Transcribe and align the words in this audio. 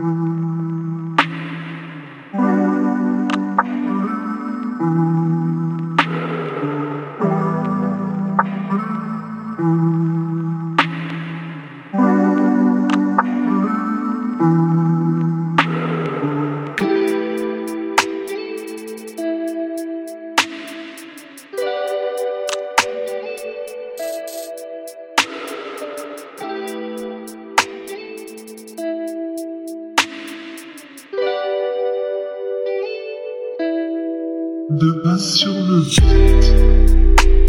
Mm-hmm. 0.00 0.49
De 34.70 34.92
pas 35.02 35.18
sur 35.18 35.52
le 35.52 35.80
beat. 35.80 37.39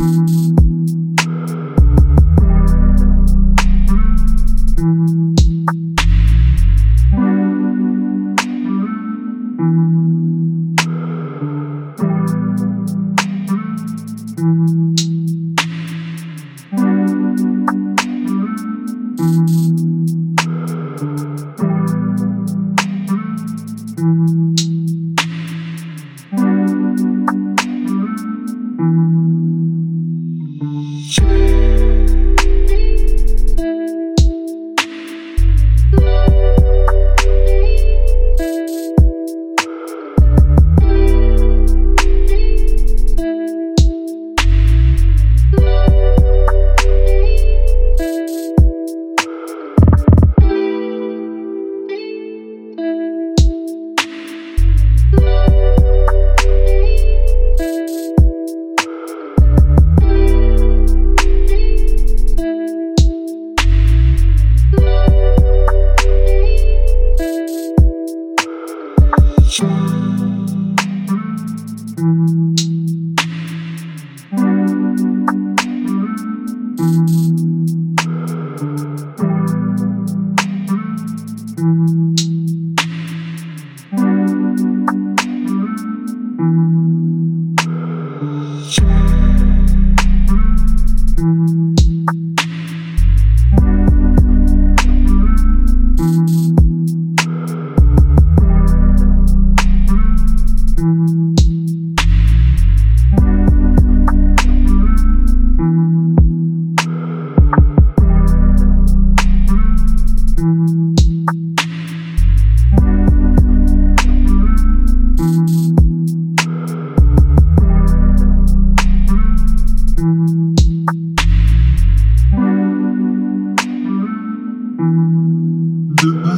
de 0.00 0.08
pas 0.08 0.39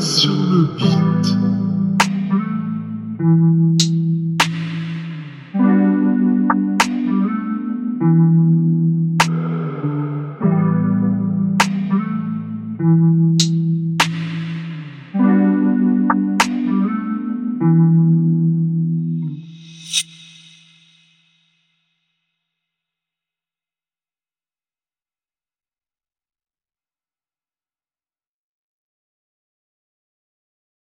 sur 0.01 0.35
le 0.35 0.65
beat. 0.77 1.52